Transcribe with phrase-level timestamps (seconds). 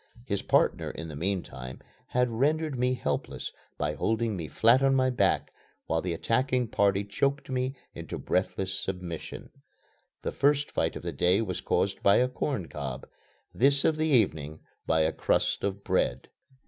[0.25, 5.11] His partner, in the meantime, had rendered me helpless by holding me flat on my
[5.11, 5.53] back
[5.85, 9.51] while the attacking party choked me into breathless submission.
[10.23, 13.07] The first fight of the day was caused by a corn cob;
[13.53, 16.29] this of the evening by a crust of bread.